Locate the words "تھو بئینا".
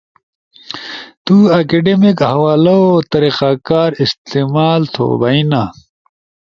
4.93-5.63